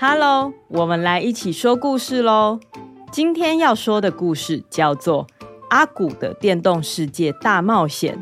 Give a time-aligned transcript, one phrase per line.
[0.00, 2.60] Hello，我们来一起说故事喽。
[3.10, 5.26] 今天要说的故事叫做
[5.70, 8.16] 《阿古的电动世界大冒险》，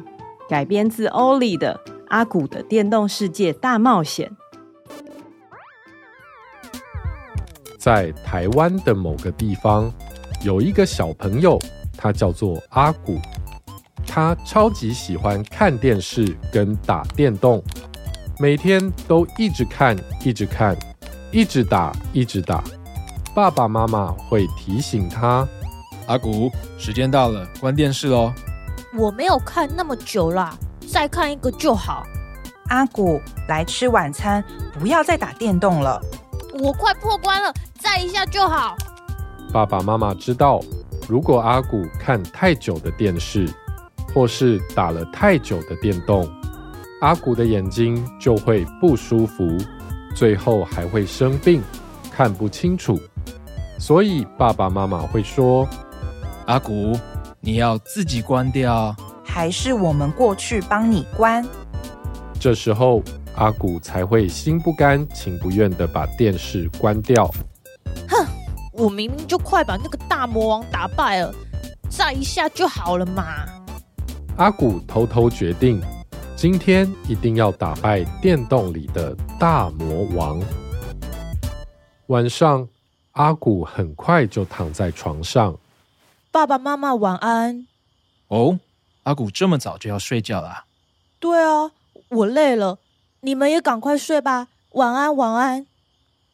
[0.48, 1.78] 改编自欧里的
[2.09, 4.32] 《阿古的电动世界大冒险》。
[7.79, 9.93] 在台湾的某个地方，
[10.43, 11.60] 有一个小朋友，
[11.95, 13.18] 他叫做阿古，
[14.06, 17.62] 他超级喜欢看电视跟打电动，
[18.38, 20.74] 每天都一直看，一直看。
[21.33, 22.62] 一直打，一直打。
[23.35, 25.47] 爸爸妈妈会提醒他
[26.07, 28.33] ：“阿古，时间到了，关电视喽。”
[28.96, 30.57] 我没有看那么久啦，
[30.91, 32.07] 再看一个就好。
[32.68, 34.43] 阿古，来吃晚餐，
[34.79, 36.01] 不要再打电动了。
[36.60, 38.74] 我快破关了，再一下就好。
[39.52, 40.61] 爸爸妈妈知道，
[41.07, 43.46] 如果阿古看太久的电视，
[44.15, 46.27] 或是打了太久的电动，
[47.02, 49.45] 阿古的眼睛就会不舒服。
[50.16, 51.62] 最后还会生病，
[52.10, 52.98] 看不清楚，
[53.78, 55.68] 所以爸爸妈妈会说
[56.48, 56.98] ：“阿古，
[57.38, 61.46] 你要自己关掉，还是我们过去帮你关？”
[62.40, 63.02] 这时候
[63.34, 67.31] 阿古才会心不甘情不愿地把电视关掉。
[68.09, 68.26] 哼，
[68.72, 71.34] 我明明就快把那个大魔王打败了，
[71.91, 73.44] 再一下就好了嘛！
[74.38, 75.78] 阿古偷偷决定。
[76.37, 80.38] 今天一定要打败电动里的大魔王。
[82.09, 82.69] 晚上，
[83.12, 85.56] 阿古很快就躺在床上。
[86.31, 87.66] 爸爸妈妈晚安。
[88.28, 88.59] 哦，
[89.04, 90.66] 阿古这么早就要睡觉啦？
[91.19, 91.70] 对啊，
[92.11, 92.81] 我累了，
[93.21, 94.49] 你们也赶快睡吧。
[94.72, 95.66] 晚安，晚安。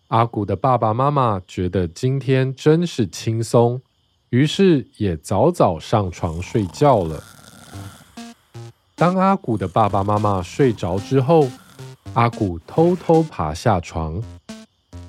[0.09, 3.81] 阿古的爸爸妈妈觉得今天真是轻松，
[4.31, 7.23] 于是也早早上床睡觉了。
[8.95, 11.49] 当阿古的爸爸妈妈睡着之后，
[12.15, 14.23] 阿古偷偷爬下床。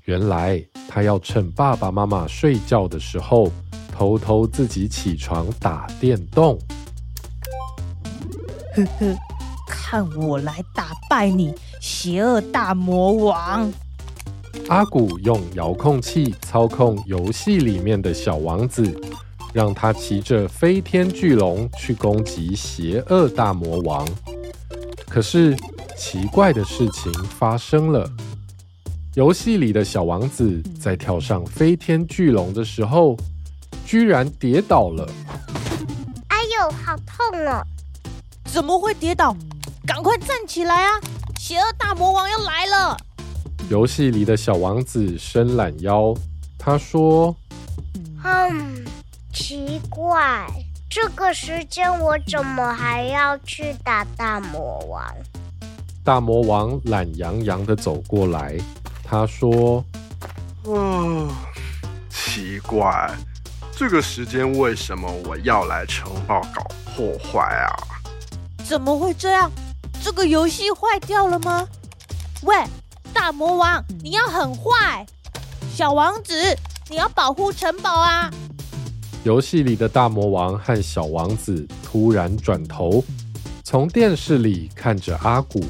[0.05, 3.51] 原来他要趁爸爸妈妈睡觉的时候，
[3.91, 6.57] 偷偷自己起床打电动。
[8.75, 9.16] 呵呵，
[9.67, 13.71] 看我来打败你，邪恶大魔王！
[14.69, 18.83] 阿古用遥控器操控游戏里面的小王子。
[19.53, 24.08] 让他骑着飞天巨龙去攻击邪恶大魔王。
[25.08, 25.56] 可是
[25.96, 28.09] 奇怪的事情发生了，
[29.13, 33.16] 游戏里的小王子在跳上飞天巨龙的时候，
[33.86, 35.08] 居然跌倒了。
[36.30, 37.63] 哎呦，好痛啊！
[38.46, 39.36] 怎么会跌倒？
[39.86, 41.00] 赶快站起来啊！
[41.38, 42.97] 邪恶大魔王要来了！
[43.69, 46.13] 游戏里的小王子伸懒腰，
[46.58, 47.36] 他说
[48.24, 48.84] ：“嗯。”
[49.33, 50.47] 奇怪，
[50.88, 55.03] 这个时间我怎么还要去打大魔王？
[56.03, 58.55] 大魔王懒洋洋地走过来，
[59.03, 59.83] 他说
[60.66, 61.27] ：“嗯，
[62.11, 63.11] 奇怪，
[63.75, 66.61] 这个时间为什么我要来城堡搞
[66.95, 67.73] 破坏啊？
[68.63, 69.51] 怎么会这样？
[70.03, 71.67] 这个游戏坏掉了吗？
[72.44, 72.55] 喂，
[73.11, 75.03] 大魔王，你要很坏！
[75.73, 76.55] 小王子，
[76.88, 78.29] 你要保护城堡啊！”
[79.23, 83.01] 游戏里的大魔王和小王子突然转头，
[83.63, 85.63] 从电视里看着阿古。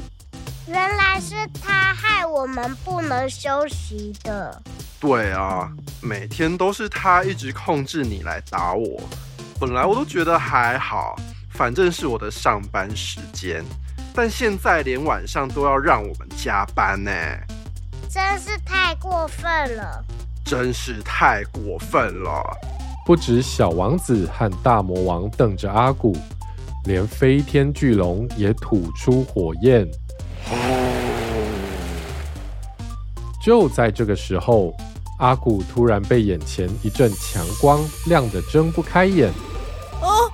[0.66, 4.60] 原来是他害我们不能休息的。
[4.98, 5.70] 对啊，
[6.02, 9.00] 每天都是他一直控制你来打我。
[9.60, 11.14] 本来我都觉得还好，
[11.50, 13.64] 反正是我的上班时间。
[14.12, 17.12] 但现在连晚上都要让我们加班呢，
[18.10, 20.04] 真是太过分了！
[20.44, 22.42] 真是太过分了！
[23.06, 26.16] 不止小王子和大魔王瞪着阿古，
[26.84, 29.86] 连飞天巨龙也吐出火焰。
[33.42, 34.74] 就在这个时候，
[35.18, 39.28] 阿古突然被眼前一阵强光亮得睁不开眼。
[40.00, 40.30] 哦，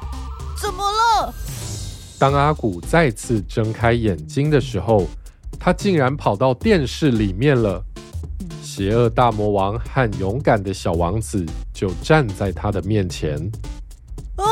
[0.57, 1.35] 怎么了？
[2.21, 5.09] 当阿古再次睁开眼睛的时候，
[5.59, 7.83] 他竟然跑到电视里面了。
[8.63, 11.45] 邪恶大魔王和勇敢的小王子
[11.81, 13.39] 就站在他的面前。
[14.37, 14.45] 啊！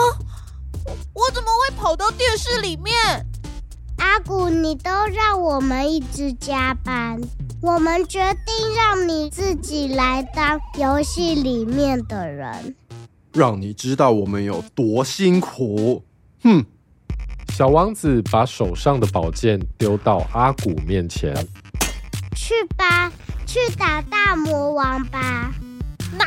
[1.12, 2.94] 我怎么会跑到电视里面？
[3.98, 7.20] 阿古，你都让我们一直加班。
[7.60, 12.74] 我们决定让你自己来当游戏里面的人，
[13.34, 16.02] 让你知道我们有多辛苦。
[16.42, 16.64] 哼！
[17.52, 21.34] 小王子把手上的宝剑丢到阿古面前，
[22.34, 23.12] 去吧，
[23.44, 25.52] 去打大魔王吧。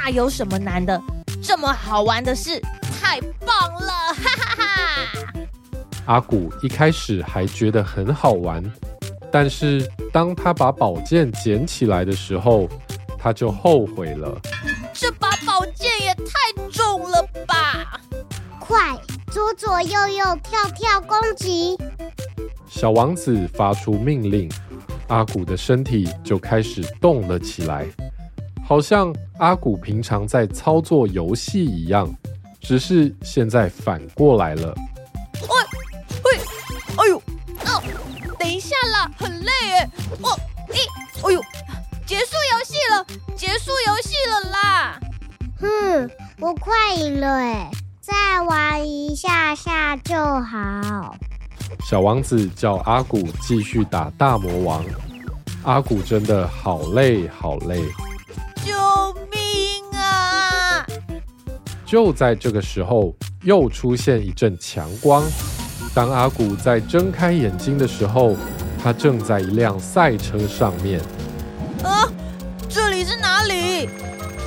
[0.03, 1.00] 那有什么难的？
[1.44, 2.59] 这么好玩的事，
[3.00, 3.92] 太棒了！
[4.15, 5.33] 哈哈哈！
[6.07, 8.63] 阿古一开始还觉得很好玩。
[9.31, 12.68] 但是当他把宝剑捡起来的时候，
[13.15, 14.36] 他就后悔了。
[14.92, 18.01] 这把宝剑也太重了吧！
[18.59, 18.97] 快，
[19.31, 21.77] 左左右右跳跳攻击！
[22.68, 24.51] 小王子发出命令，
[25.09, 27.86] 阿古的身体就开始动了起来，
[28.71, 32.09] 好像阿古平常在操作游戏一样，
[32.62, 34.73] 只是现在反过来了。
[35.41, 35.50] 喂，
[36.23, 36.39] 喂，
[36.95, 37.18] 哎呦，
[37.65, 37.83] 哦，
[38.39, 39.89] 等一下啦很累哎，
[40.21, 40.39] 哦，
[40.69, 41.41] 咦，哎呦，
[42.06, 45.00] 结束游戏了，结束游戏了啦！
[45.59, 46.09] 哼，
[46.39, 47.69] 我快赢了哎，
[48.00, 51.13] 再玩一下下就好。
[51.83, 54.81] 小王子叫阿古继续打大魔王，
[55.63, 57.83] 阿古真的好累好累，
[61.92, 65.22] 就在这个时候，又出现一阵强光。
[65.94, 68.38] 当阿古在睁开眼睛的时候，
[68.82, 71.02] 他正在一辆赛车上面。
[71.84, 72.08] 啊，
[72.70, 73.90] 这里是哪里？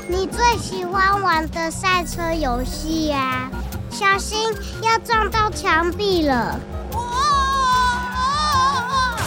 [0.08, 3.50] 你最喜欢玩的赛车游戏呀！
[3.91, 4.50] 小心
[4.81, 6.58] 要撞到墙壁了！
[6.94, 6.99] 啊
[8.08, 9.20] 啊！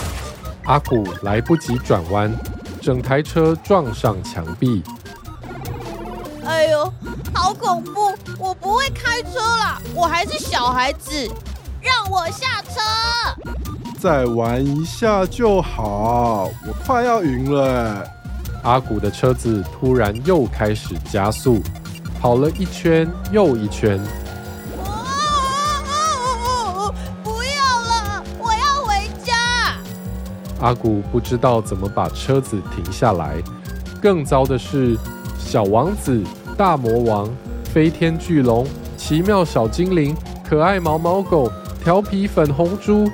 [0.65, 2.35] 阿古来不及转弯，
[2.81, 4.81] 整台车撞上墙壁。
[6.43, 6.91] 哎呦，
[7.37, 8.15] 好恐怖！
[8.39, 11.31] 我不会开车啦，我还是小孩子，
[11.79, 12.81] 让我下车。
[13.99, 18.03] 再玩一下就好，我快要赢了。
[18.63, 21.61] 阿古的车子突然又开始加速，
[22.19, 24.03] 跑了一圈又一圈。
[27.23, 29.75] 不要了，我要回家。
[30.59, 33.35] 阿古不知道怎么把车子停下来。
[34.01, 34.97] 更糟的是，
[35.39, 36.23] 小王子、
[36.57, 37.29] 大魔王、
[37.65, 38.65] 飞天巨龙、
[38.97, 41.51] 奇妙小精灵、可爱毛毛狗、
[41.83, 43.07] 调皮粉红猪。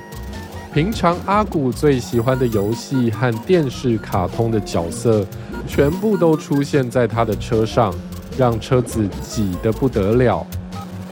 [0.72, 5.24] 平常阿古最喜欢的游戏和电视卡通的角色，
[5.68, 7.94] 全部都出现在他的车上，
[8.38, 10.44] 让车子挤得不得了。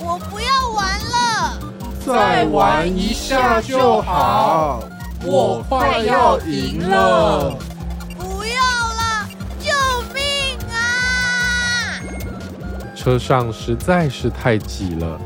[0.01, 1.61] 我不要玩了，
[2.05, 4.83] 再玩一下就好。
[5.25, 7.55] 我快要赢了，
[13.03, 15.21] 车上实在是太挤了，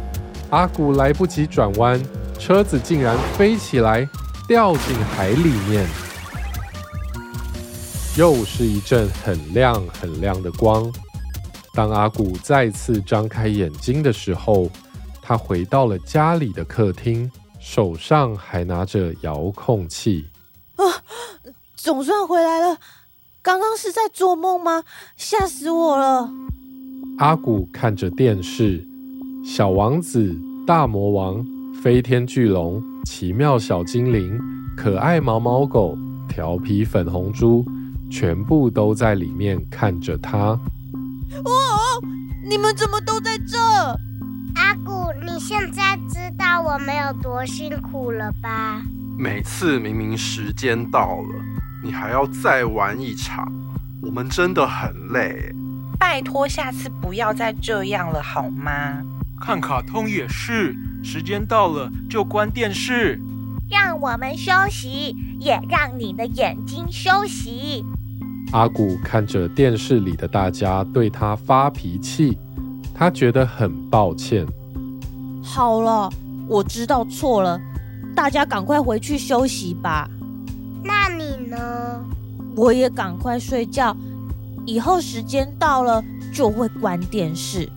[0.49, 2.03] 阿古来不及转弯，
[2.39, 4.09] 车子竟然飞起来。
[4.49, 5.87] 掉进海里面，
[8.17, 10.91] 又是一阵很亮很亮的光。
[11.75, 14.71] 当阿古再次张开眼睛的时候，
[15.21, 17.31] 他回到了家里的客厅，
[17.61, 20.27] 手上还拿着遥控器。
[20.77, 20.85] 啊，
[21.75, 22.79] 总算回来了！
[23.43, 24.85] 刚刚是在做梦吗？
[25.17, 26.31] 吓死我了！
[27.19, 28.87] 阿古看着电视，
[29.43, 31.43] 小王子、大魔王、
[31.83, 32.83] 飞天巨龙。
[33.07, 34.39] 奇妙小精灵、
[34.77, 35.97] 可爱毛毛狗、
[36.29, 37.65] 调皮粉红猪，
[38.11, 40.39] 全部都在里面看着他。
[40.39, 40.61] 哦，
[42.47, 43.57] 你们怎么都在这？
[44.57, 48.83] 阿古，你现在知道我们有多辛苦了吧？
[49.19, 51.35] 每次明明时间到了，
[51.83, 53.51] 你还要再玩一场，
[54.03, 55.51] 我们真的很累。
[55.99, 59.03] 拜托，下次不要再这样了，好吗？
[59.41, 63.21] 看卡通也是，时间到了就关电视，
[63.71, 67.85] 让我们休息，也让你的眼睛休息。
[68.53, 72.39] 阿古看着电视里的大家对他发脾气，
[72.95, 74.47] 他觉得很抱歉。
[75.43, 76.11] 好了，
[76.49, 77.61] 我知道错了，
[78.15, 80.09] 大家赶快回去休息吧。
[80.85, 81.57] 那你呢？
[82.55, 83.95] 我也赶快睡觉，
[84.67, 86.05] 以后时间到了
[86.35, 87.69] 就会关电视。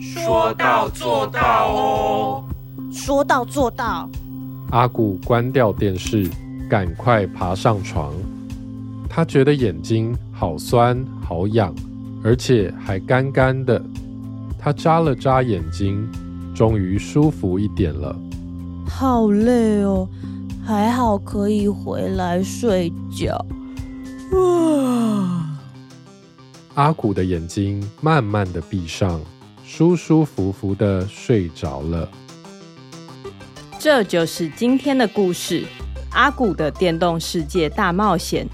[0.00, 2.44] 说到做到哦！
[2.90, 4.08] 说到做到。
[4.70, 6.28] 阿古关掉电视，
[6.68, 8.12] 赶快爬上床。
[9.08, 11.74] 他觉得眼睛好酸好痒，
[12.24, 13.80] 而且还干干的。
[14.58, 16.10] 他眨了眨眼睛，
[16.54, 18.16] 终于舒服一点了。
[18.88, 20.08] 好累哦，
[20.64, 23.36] 还好可以回来睡觉。
[24.34, 25.21] 啊！
[26.74, 29.20] 阿古的眼睛慢慢的闭上。
[29.64, 32.06] 舒舒服服的睡着了。
[33.78, 35.60] 这就是今天的故事
[36.10, 38.46] 《阿古的电动世界大冒险》。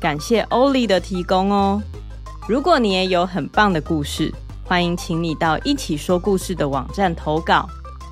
[0.00, 1.80] 感谢欧丽的提供哦。
[2.46, 4.30] 如果你也有很棒的故事，
[4.64, 7.66] 欢迎请你到一起说故事的网站投稿，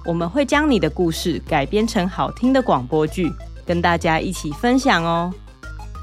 [0.07, 3.31] 我们会将你的故事改编成好听的广播剧，
[3.67, 5.31] 跟大家一起分享哦。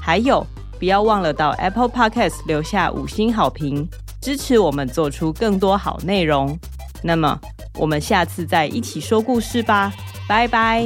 [0.00, 0.46] 还有，
[0.82, 3.88] 不要忘了到 Apple Podcast 留下五星好评，
[4.20, 6.58] 支持我们做出更多好内容。
[7.04, 7.38] 那么，
[7.78, 9.92] 我们下次再一起说故事吧，
[10.28, 10.84] 拜拜，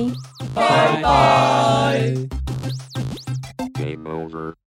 [0.55, 2.15] 拜拜。
[3.73, 4.66] Game over.